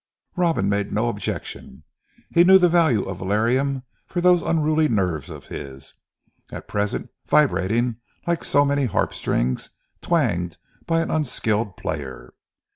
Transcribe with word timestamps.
Robin 0.35 0.67
made 0.67 0.91
no 0.91 1.09
objection. 1.09 1.83
He 2.31 2.43
knew 2.43 2.57
the 2.57 2.67
value 2.67 3.03
of 3.03 3.19
Valerian 3.19 3.83
for 4.07 4.19
those 4.19 4.41
unruly 4.41 4.89
nerves 4.89 5.29
of 5.29 5.45
his, 5.45 5.93
at 6.51 6.67
present 6.67 7.11
vibrating 7.27 7.97
like 8.25 8.43
so 8.43 8.65
many 8.65 8.85
harp 8.85 9.13
strings, 9.13 9.69
twangled 10.01 10.57
by 10.87 11.01
an 11.01 11.11
unskilful 11.11 11.73
player. 11.73 12.33